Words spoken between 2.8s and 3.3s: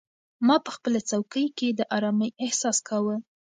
کاوه.